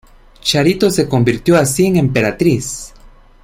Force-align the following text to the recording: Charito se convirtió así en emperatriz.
Charito 0.41 0.89
se 0.89 1.07
convirtió 1.07 1.57
así 1.57 1.85
en 1.85 1.97
emperatriz. 1.97 2.91